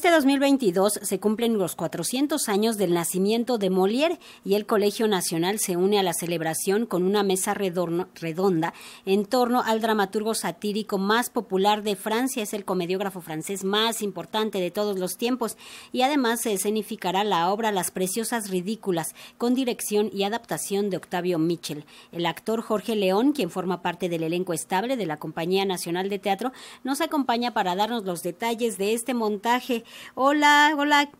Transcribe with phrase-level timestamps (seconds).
[0.00, 5.58] Este 2022 se cumplen los 400 años del nacimiento de Molière y el Colegio Nacional
[5.58, 8.72] se une a la celebración con una mesa redonda
[9.04, 14.58] en torno al dramaturgo satírico más popular de Francia, es el comediógrafo francés más importante
[14.58, 15.58] de todos los tiempos
[15.92, 21.38] y además se escenificará la obra Las Preciosas Ridículas con dirección y adaptación de Octavio
[21.38, 21.84] Mitchell.
[22.10, 26.18] El actor Jorge León, quien forma parte del elenco estable de la Compañía Nacional de
[26.18, 26.52] Teatro,
[26.84, 31.10] nos acompaña para darnos los detalles de este montaje Hola, hola,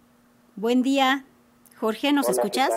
[0.56, 1.24] buen día.
[1.78, 2.70] Jorge, ¿nos escuchas?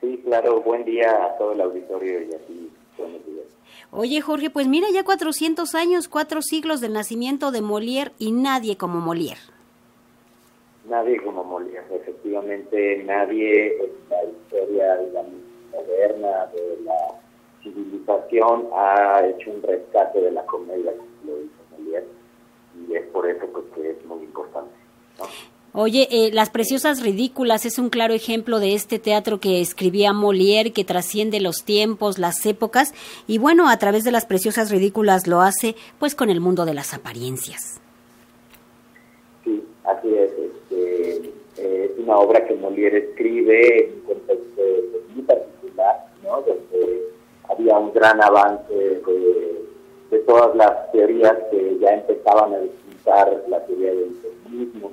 [0.00, 3.46] Sí, claro, buen día a todo el auditorio y así, buenos días.
[3.90, 8.76] Oye, Jorge, pues mira, ya 400 años, cuatro siglos del nacimiento de Molière y nadie
[8.76, 9.40] como Molière.
[10.88, 15.22] Nadie como Molière, efectivamente, nadie en la historia de la
[15.70, 17.20] moderna, de la
[17.62, 22.21] civilización, ha hecho un rescate de la comedia como lo hizo Molière
[22.88, 24.70] y es por eso pues, que es muy importante.
[25.74, 30.70] Oye, eh, Las Preciosas Ridículas es un claro ejemplo de este teatro que escribía Molière,
[30.74, 32.92] que trasciende los tiempos, las épocas,
[33.26, 36.74] y bueno, a través de Las Preciosas Ridículas lo hace pues con el mundo de
[36.74, 37.80] las apariencias.
[39.44, 40.30] Sí, así es.
[40.32, 44.62] Este, eh, es una obra que Molière escribe en un contexto
[45.14, 46.42] muy particular, ¿no?
[46.42, 47.02] donde
[47.48, 49.00] había un gran avance de
[50.12, 54.90] de todas las teorías que ya empezaban a disfrutar la teoría del feminismo.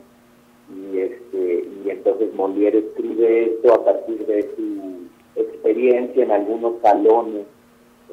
[0.73, 7.45] Y, este, y entonces Molière escribe esto a partir de su experiencia en algunos salones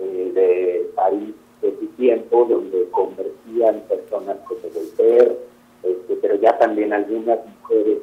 [0.00, 5.36] eh, de París de su tiempo, donde convertían personas como Voltaire,
[5.84, 7.98] este, pero ya también algunas mujeres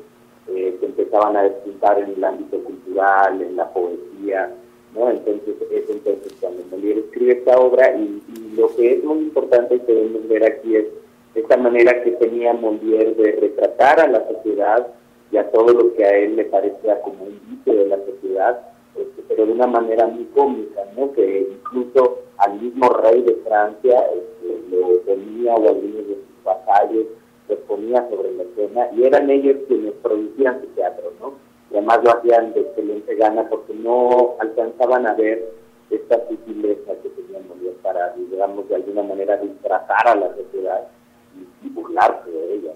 [0.48, 4.56] eh, que empezaban a despuntar en el ámbito cultural, en la poesía,
[4.96, 5.10] ¿no?
[5.10, 8.22] Entonces es entonces cuando Molière escribe esta obra y,
[8.56, 10.86] lo que es muy importante que debemos ver aquí es
[11.34, 14.88] esta manera que tenía Molière de retratar a la sociedad
[15.32, 18.62] y a todo lo que a él le parecía como un vicio de la sociedad,
[18.96, 21.12] este, pero de una manera muy cómica, ¿no?
[21.14, 27.06] Que incluso al mismo rey de Francia este, lo ponía o algunos de sus vasallos
[27.50, 31.34] los ponía sobre la escena y eran ellos quienes producían su teatro, ¿no?
[31.74, 35.52] Y además lo hacían de excelente gana porque no alcanzaban a ver
[35.90, 37.44] esta sutileza que tenían
[37.82, 40.88] para, digamos, de alguna manera disfrazar a la sociedad
[41.64, 42.72] y, burlarse de ella.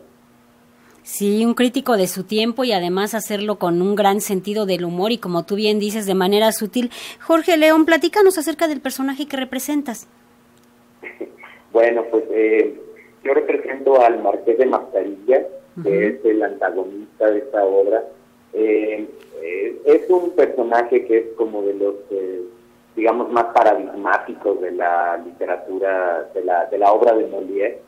[1.04, 5.12] Sí, un crítico de su tiempo y además hacerlo con un gran sentido del humor
[5.12, 6.92] y como tú bien dices, de manera sutil.
[7.22, 10.08] Jorge León, platícanos acerca del personaje que representas.
[11.72, 12.82] bueno, pues eh,
[13.24, 15.48] yo represento al Marqués de Mascarilla,
[15.82, 18.04] que es el antagonista de esta obra,
[18.54, 19.08] eh,
[19.42, 22.42] eh, es un personaje que es como de los, eh,
[22.96, 27.80] digamos, más paradigmáticos de la literatura, de la, de la obra de Molière,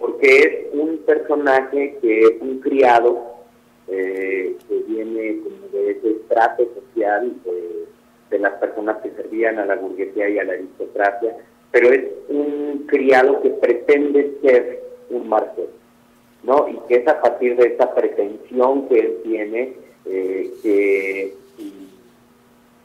[0.00, 3.34] porque es un personaje que es un criado
[3.86, 4.56] que
[4.88, 10.38] viene como de ese estrato social de, las personas que servían a la burguesía y
[10.38, 11.36] a la aristocracia,
[11.70, 15.70] pero es un criado que pretende ser un marqués.
[16.42, 16.68] ¿No?
[16.68, 19.74] Y que es a partir de esa pretensión que él tiene,
[20.04, 21.34] eh, que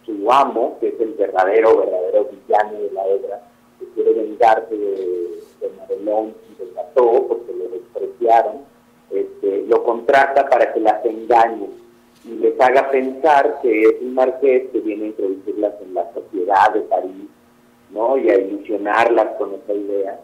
[0.05, 3.41] su, amo, que es el verdadero, verdadero villano de la obra,
[3.79, 8.61] que quiere vengarse de, de Marelón y de Cató, porque lo despreciaron,
[9.11, 11.69] este, lo contrata para que las engañe
[12.23, 16.73] y les haga pensar que es un marqués que viene a introducirlas en la sociedad
[16.73, 17.29] de París,
[17.89, 18.17] ¿no?
[18.17, 20.19] Y a ilusionarlas con esa idea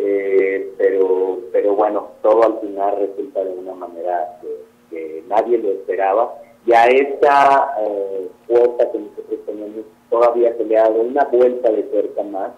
[0.00, 6.34] eh, pero, pero bueno, todo al final resulta de una manera que, nadie lo esperaba.
[6.64, 11.82] Y a esta eh, que nosotros tenemos todavía se le ha dado una vuelta de
[11.90, 12.52] cerca más,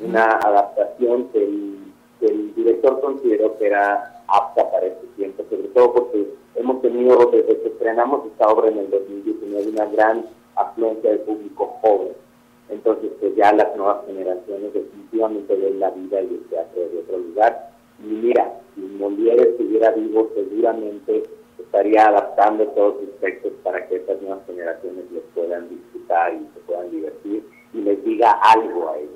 [0.00, 6.26] una adaptación que el, director consideró que era apta para este tiempo, sobre todo porque
[6.54, 11.78] hemos tenido, desde que estrenamos esta obra en el 2019, una gran afluencia de público
[11.82, 12.25] joven
[12.68, 17.18] entonces, pues ya las nuevas generaciones definitivamente ven la vida y el teatro de otro
[17.18, 17.70] lugar.
[18.02, 21.22] Y mira, si Molière estuviera vivo, seguramente
[21.58, 26.60] estaría adaptando todos sus textos para que estas nuevas generaciones les puedan disfrutar y se
[26.66, 29.10] puedan divertir y les diga algo a ellos.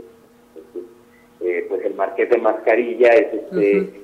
[0.55, 0.91] Entonces,
[1.41, 4.03] eh, pues el Marqués de Mascarilla es este,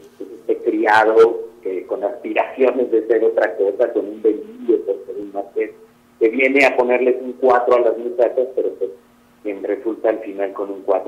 [0.49, 1.47] este criado
[1.87, 5.71] con aspiraciones de ser otra cosa, con un delirio por ser un marqués,
[6.19, 8.89] que viene a ponerles un 4 a las muchachas, pero que
[9.47, 11.07] quien resulta al final con un 4%.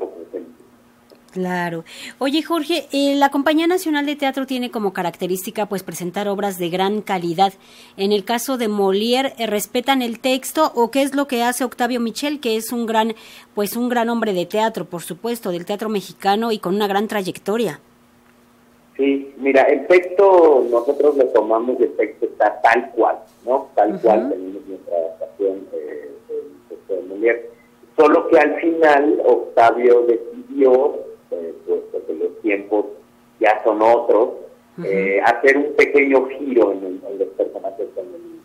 [1.32, 1.84] Claro.
[2.18, 6.70] Oye, Jorge, eh, la Compañía Nacional de Teatro tiene como característica pues presentar obras de
[6.70, 7.52] gran calidad.
[7.96, 11.64] En el caso de Molière, eh, ¿respetan el texto o qué es lo que hace
[11.64, 13.14] Octavio Michel, que es un gran
[13.54, 17.08] pues un gran hombre de teatro, por supuesto, del teatro mexicano y con una gran
[17.08, 17.80] trayectoria?
[18.96, 23.68] Sí, mira, el texto nosotros lo tomamos el texto está tal cual, ¿no?
[23.74, 27.57] Tal cual tenemos nuestra adaptación eh, del de Molière.
[27.98, 31.00] Solo que al final Octavio decidió
[31.32, 32.86] eh, puesto que los tiempos
[33.40, 34.30] ya son otros,
[34.84, 38.44] eh, hacer un pequeño giro en, los personajes femeninos.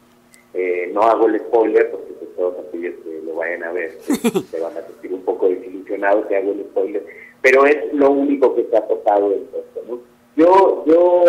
[0.55, 4.59] Eh, no hago el spoiler porque pues, todos aquellos que lo vayan a ver se
[4.59, 7.05] van a sentir un poco desilusionados que hago el spoiler,
[7.43, 9.81] pero es lo único que se ha tocado del texto.
[9.87, 9.99] ¿no?
[10.35, 11.23] Yo, yo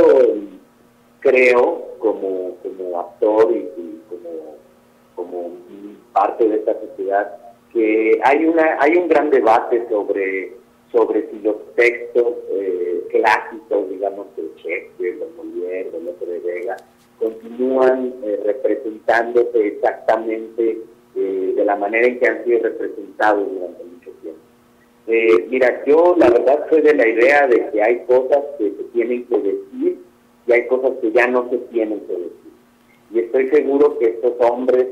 [1.20, 4.56] creo como, como actor y, y como,
[5.14, 5.50] como
[6.14, 7.43] parte de esta sociedad
[7.74, 10.52] que hay una hay un gran debate sobre
[10.94, 16.76] sobre si los textos eh, clásicos, digamos, de Shakespeare, de Molière, de Lope de Vega,
[17.18, 20.78] continúan eh, representándose exactamente
[21.16, 24.40] eh, de la manera en que han sido representados durante mucho tiempo.
[25.50, 29.24] mira, yo la verdad soy de la idea de que hay cosas que se tienen
[29.26, 29.98] que decir
[30.46, 32.52] y hay cosas que ya no se tienen que decir.
[33.12, 34.86] Y estoy seguro que estos hombres,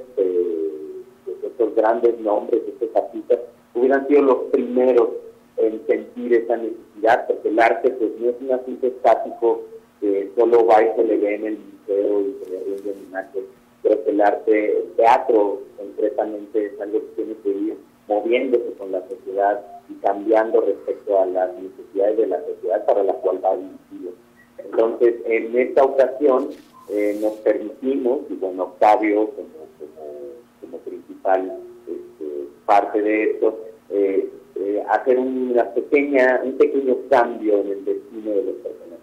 [1.74, 3.40] grandes nombres, estos artistas,
[3.74, 5.08] hubieran sido los primeros
[5.56, 9.62] en sentir esa necesidad, porque el arte pues no es un asunto estático
[10.00, 13.40] que solo va y se le ve en el museo y se le rinde homenaje,
[13.82, 17.76] pero que el arte, el teatro concretamente es algo que tiene que ir
[18.08, 23.14] moviéndose con la sociedad y cambiando respecto a las necesidades de la sociedad para la
[23.14, 24.12] cual va dirigido.
[24.58, 26.48] Entonces, en esta ocasión
[26.90, 29.48] eh, nos permitimos, y bueno, Octavio como,
[29.78, 30.31] como,
[30.78, 33.58] principal este, parte de esto,
[33.90, 38.98] eh, eh, hacer una pequeña, un pequeño cambio en el destino de los personajes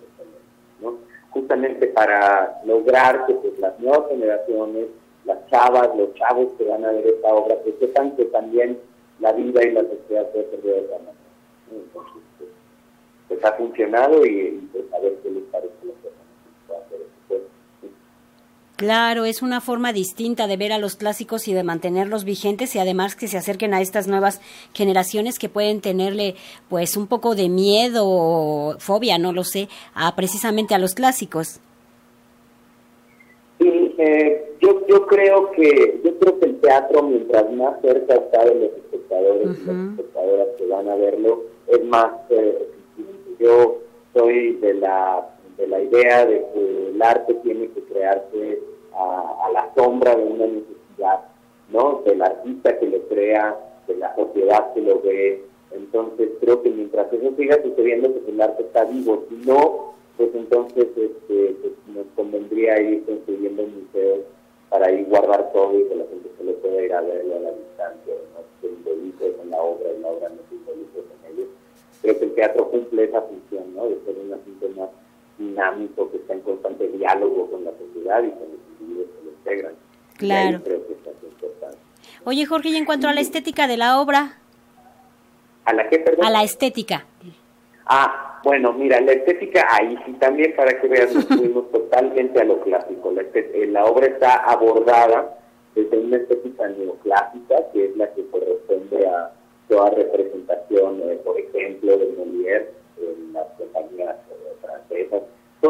[0.81, 0.97] ¿no?
[1.31, 4.87] Justamente para lograr que pues, las nuevas generaciones,
[5.25, 8.79] las chavas, los chavos que van a ver esta obra, que sepan que también
[9.19, 11.13] la vida y la sociedad puede ser de otra manera.
[11.71, 12.49] Entonces, pues,
[13.27, 16.09] pues, ha funcionado y, pues a ver qué les parece lo que
[18.79, 22.79] Claro, es una forma distinta de ver a los clásicos y de mantenerlos vigentes y
[22.79, 24.39] además que se acerquen a estas nuevas
[24.73, 26.35] generaciones que pueden tenerle
[26.69, 31.59] pues un poco de miedo o fobia, no lo sé, a precisamente a los clásicos.
[33.59, 38.45] Sí, eh, yo, yo creo que yo creo que el teatro mientras más cerca está
[38.45, 42.65] de los espectadores y las espectadoras que van a verlo es más eh,
[43.41, 43.79] yo
[44.13, 45.27] soy de la
[45.59, 48.61] de la idea de que el arte tiene que crearse
[48.95, 51.19] a, la sombra de una necesidad,
[51.69, 52.01] ¿no?
[52.05, 53.57] Del artista que lo crea,
[53.87, 55.43] de la sociedad que lo ve.
[55.71, 59.25] Entonces creo que mientras eso siga sucediendo, pues el arte está vivo.
[59.27, 64.19] Si no, pues entonces este, pues nos convendría ir construyendo museos
[64.69, 67.39] para ir guardar todo y que la gente se lo pueda ir a verlo a
[67.39, 71.33] la distancia, no se involucre con la obra y la obra no se involucre con
[71.33, 71.47] ellos.
[72.01, 73.89] Creo que el teatro cumple esa función, ¿no?
[73.89, 74.69] De ser un asunto
[75.39, 79.31] dinámico que está en constante diálogo con la sociedad y con los individuos que lo
[79.31, 79.73] integran.
[80.17, 80.61] Claro.
[82.25, 84.37] Oye, Jorge, y en cuanto a la estética de la obra.
[85.65, 86.25] ¿A la qué, perdón?
[86.25, 87.05] A la estética.
[87.85, 92.43] Ah, bueno, mira, la estética ahí sí también, para que veas, nos fuimos totalmente a
[92.43, 93.11] lo clásico.
[93.11, 95.39] La, eh, la obra está abordada
[95.73, 99.31] desde una estética neoclásica, que es la que corresponde a
[99.69, 102.79] toda representación, eh, por ejemplo, de Molière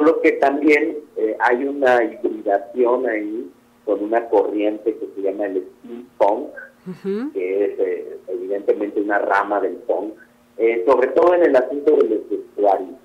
[0.10, 3.52] solo que también eh, hay una hibridación ahí
[3.86, 6.50] con una corriente que se llama el steampunk,
[7.34, 10.14] que es eh, evidentemente una rama del punk,
[10.58, 12.96] eh, sobre todo en el asunto de los vestuarios.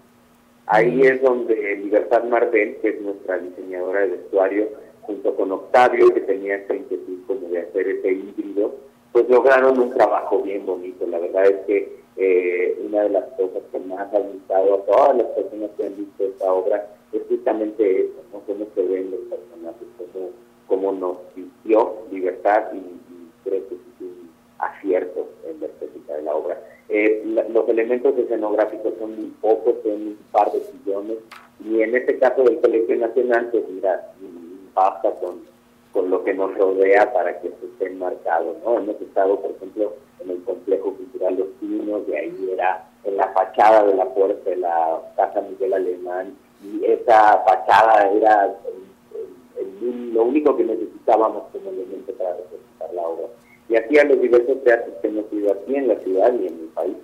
[0.66, 4.68] Ahí es donde Libertad Marvel, que es nuestra diseñadora de vestuario,
[5.02, 8.74] junto con Octavio, que tenía esta inquietud como de hacer ese híbrido,
[9.12, 11.06] pues lograron un trabajo bien bonito.
[11.06, 15.16] La verdad es que eh, una de las cosas que más ha gustado a todas
[15.16, 18.40] las personas que han visto esta obra es justamente eso, ¿no?
[18.40, 20.30] cómo se ven los personajes, cómo,
[20.66, 22.82] cómo nos vistió libertad y,
[23.44, 26.58] creo que es un acierto en la estética de la obra.
[26.88, 31.18] Eh, los elementos escenográficos son muy pocos, son un par de sillones,
[31.62, 34.12] y en este caso del Colegio Nacional, pues mira,
[34.74, 35.40] basta con,
[35.92, 38.78] con lo que nos rodea para que se esté enmarcado, ¿no?
[38.78, 43.28] Hemos estado, por ejemplo, en el complejo cultural Los Pinos, de ahí era en la
[43.28, 48.56] fachada de la puerta de la Casa Miguel Alemán, y esa fachada era
[50.12, 53.26] lo único que necesitábamos como elemento para representar la obra.
[53.68, 56.54] Y así a los diversos teatros que hemos ido aquí en la ciudad y en
[56.54, 56.96] el país.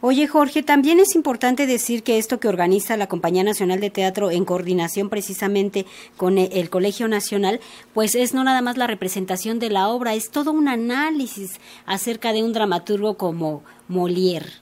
[0.00, 4.30] Oye, Jorge, también es importante decir que esto que organiza la Compañía Nacional de Teatro
[4.30, 7.60] en coordinación precisamente con e, el Colegio Nacional,
[7.94, 12.32] pues es no nada más la representación de la obra, es todo un análisis acerca
[12.32, 14.60] de un dramaturgo como Molière.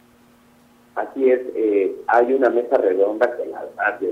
[0.95, 4.09] Así es, eh, hay una mesa redonda que la verdad yo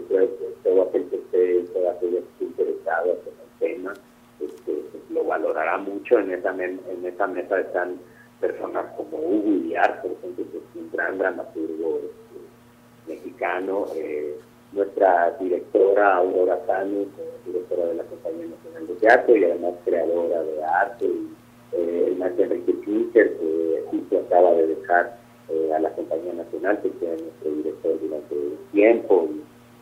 [0.62, 3.94] todo aquel que esté, todo aquel que esté interesado en el tema,
[4.40, 6.18] este, lo valorará mucho.
[6.20, 7.98] En esa, en esa mesa están
[8.40, 14.36] personas como Hugo Iliar, por ejemplo, que es un gran dramaturgo este, mexicano, eh,
[14.70, 17.06] nuestra directora Aurora Cano,
[17.44, 21.34] directora de la Compañía Nacional de Teatro y además creadora de arte, y,
[21.72, 25.18] eh, el maestro Enrique Pinker, que justo acaba de dejar
[25.50, 28.36] eh, a la Compañía Nacional, que fue nuestro director durante
[28.72, 29.28] tiempo,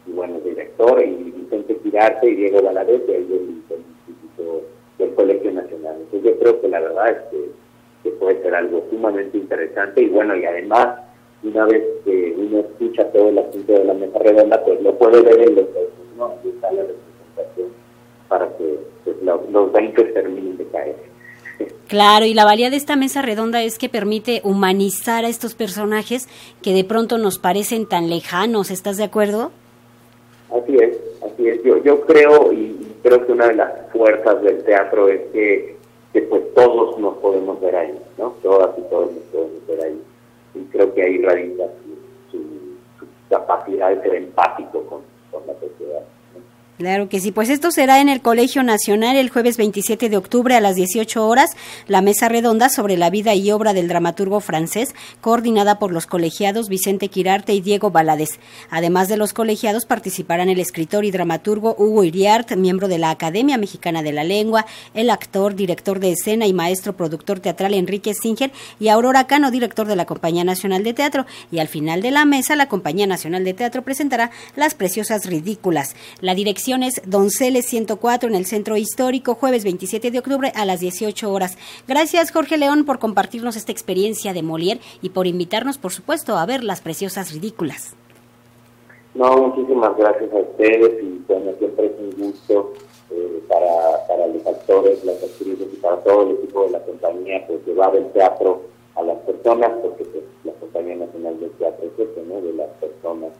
[0.07, 3.63] y, bueno, director, y Vicente Girarte y Diego Valadez, que es del,
[4.07, 4.63] Instituto
[4.99, 5.97] del Colegio Nacional.
[6.01, 10.37] Entonces yo creo que la verdad es que, puede ser algo sumamente interesante y bueno,
[10.37, 11.01] y además
[11.43, 15.23] una vez que uno escucha todo el asunto de la mesa redonda, pues lo puede
[15.23, 15.65] ver en los
[16.17, 16.33] ¿no?
[16.45, 17.69] está la representación
[18.29, 21.16] para que pues, los 20 terminen de caer.
[21.89, 26.29] Claro, y la valía de esta mesa redonda es que permite humanizar a estos personajes
[26.63, 29.53] que de pronto nos parecen tan lejanos, ¿estás de acuerdo?
[30.51, 31.63] Así es, así es.
[31.63, 35.77] Yo, yo creo y creo que una de las fuerzas del teatro es que,
[36.29, 38.35] pues todos nos podemos ver ahí, ¿no?
[38.43, 40.03] Todas y todos nos podemos ver ahí.
[40.55, 41.65] Y creo que ahí radica
[42.33, 42.41] su,
[43.29, 44.83] capacidad de ser empático
[45.31, 46.03] con la sociedad.
[46.79, 50.55] Claro que sí, pues esto será en el Colegio Nacional el jueves 27 de octubre
[50.55, 51.57] a las 18 horas,
[51.89, 56.69] la mesa redonda sobre la vida y obra del dramaturgo francés, coordinada por los colegiados
[56.69, 58.39] Vicente Quirarte y Diego Balades.
[58.69, 63.57] Además de los colegiados participarán el escritor y dramaturgo Hugo Iriart, miembro de la Academia
[63.57, 68.53] Mexicana de la Lengua, el actor, director de escena y maestro productor teatral Enrique Singer
[68.79, 71.25] y Aurora Cano, director de la Compañía Nacional de Teatro.
[71.51, 75.97] Y al final de la mesa, la Compañía Nacional de Teatro presentará Las Preciosas Ridículas.
[76.21, 76.66] La dirección
[77.05, 81.57] Donceles 104 en el Centro Histórico, jueves 27 de octubre a las 18 horas.
[81.87, 86.45] Gracias, Jorge León, por compartirnos esta experiencia de Molière y por invitarnos, por supuesto, a
[86.45, 87.95] ver las preciosas ridículas.
[89.15, 92.73] No, muchísimas gracias a ustedes y bueno, siempre es un gusto
[93.13, 97.47] eh, para, para los actores, las actrices y para todo el equipo de la compañía,
[97.47, 98.63] pues llevar el teatro
[98.97, 102.41] a las personas, porque pues, la Compañía Nacional del Teatro es eso, ¿no?
[102.41, 103.31] De las personas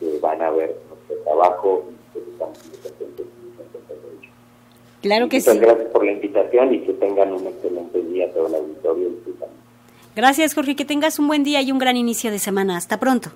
[0.00, 1.84] que van a ver nuestro trabajo
[5.02, 8.54] Claro que Muchas gracias por la invitación y que tengan un excelente día todo el
[8.54, 9.10] auditorio.
[10.14, 10.76] Gracias, Jorge.
[10.76, 12.76] Que tengas un buen día y un gran inicio de semana.
[12.76, 13.32] Hasta pronto.